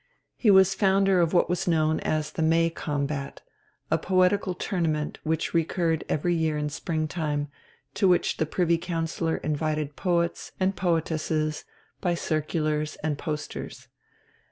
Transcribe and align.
He 0.35 0.49
was 0.49 0.73
founder 0.73 1.21
of 1.21 1.31
what 1.31 1.47
was 1.47 1.67
known 1.67 1.99
as 1.99 2.31
the 2.31 2.41
"May 2.41 2.71
combat" 2.71 3.41
a 3.91 3.99
poetical 3.99 4.55
tournament 4.55 5.19
which 5.21 5.53
recurred 5.53 6.03
every 6.09 6.33
year 6.33 6.57
in 6.57 6.69
springtime, 6.71 7.49
to 7.93 8.07
which 8.07 8.37
the 8.37 8.47
Privy 8.47 8.79
Councillor 8.79 9.37
invited 9.37 9.95
poets 9.95 10.53
and 10.59 10.75
poetesses 10.75 11.65
by 12.01 12.15
circulars 12.15 12.95
and 13.03 13.19
posters. 13.19 13.89